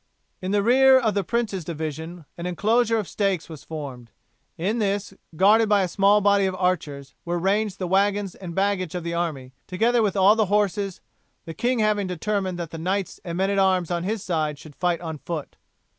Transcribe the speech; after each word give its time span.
In 0.41 0.49
the 0.49 0.63
rear 0.63 0.97
of 0.97 1.13
the 1.13 1.23
Prince's 1.23 1.63
division 1.63 2.25
an 2.35 2.47
enclosure 2.47 2.97
of 2.97 3.07
stakes 3.07 3.47
was 3.47 3.63
formed; 3.63 4.09
in 4.57 4.79
this, 4.79 5.13
guarded 5.35 5.69
by 5.69 5.83
a 5.83 5.87
small 5.87 6.21
body 6.21 6.47
of 6.47 6.55
archers, 6.55 7.13
were 7.23 7.37
ranged 7.37 7.77
the 7.77 7.85
wagons 7.87 8.33
and 8.33 8.55
baggage 8.55 8.95
of 8.95 9.03
the 9.03 9.13
army, 9.13 9.53
together 9.67 10.01
with 10.01 10.17
all 10.17 10.35
the 10.35 10.47
horses, 10.47 11.01
the 11.45 11.53
king 11.53 11.77
having 11.77 12.07
determined 12.07 12.57
that 12.57 12.71
the 12.71 12.79
knights 12.79 13.19
and 13.23 13.37
men 13.37 13.51
at 13.51 13.59
arms 13.59 13.91
on 13.91 14.01
his 14.03 14.23
side 14.23 14.57
should 14.57 14.75
fight 14.75 15.01
on 15.01 15.19
foot. 15.19 15.55